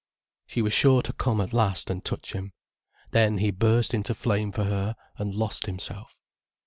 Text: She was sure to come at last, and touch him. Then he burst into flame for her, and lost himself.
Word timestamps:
She 0.47 0.63
was 0.63 0.73
sure 0.73 1.03
to 1.03 1.13
come 1.13 1.39
at 1.41 1.53
last, 1.53 1.91
and 1.91 2.03
touch 2.03 2.33
him. 2.33 2.53
Then 3.11 3.37
he 3.37 3.51
burst 3.51 3.93
into 3.93 4.15
flame 4.15 4.51
for 4.51 4.63
her, 4.63 4.95
and 5.19 5.35
lost 5.35 5.67
himself. 5.67 6.17